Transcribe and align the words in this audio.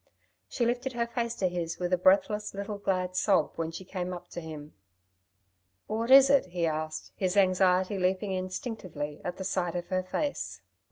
She 0.49 0.65
lifted 0.65 0.93
her 0.93 1.05
face 1.05 1.35
to 1.35 1.47
his 1.47 1.77
with 1.77 1.93
a 1.93 1.95
breathless 1.99 2.55
little 2.55 2.79
glad 2.79 3.15
sob 3.15 3.51
when 3.55 3.69
she 3.69 3.85
came 3.85 4.13
up 4.13 4.29
to 4.29 4.41
him. 4.41 4.73
"What 5.85 6.09
is 6.09 6.27
it?" 6.27 6.47
he 6.47 6.65
asked, 6.65 7.11
his 7.15 7.37
anxiety 7.37 7.99
leaping 7.99 8.31
instinctively 8.31 9.21
at 9.23 9.37
the 9.37 9.43
sight 9.43 9.75
of 9.75 9.89
her 9.89 10.01
face. 10.01 10.63